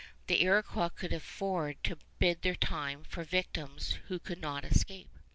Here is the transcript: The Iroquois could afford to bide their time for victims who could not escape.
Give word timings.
The 0.25 0.41
Iroquois 0.41 0.89
could 0.89 1.13
afford 1.13 1.83
to 1.83 1.99
bide 2.19 2.41
their 2.41 2.55
time 2.55 3.03
for 3.03 3.23
victims 3.23 3.99
who 4.07 4.17
could 4.17 4.41
not 4.41 4.65
escape. 4.65 5.11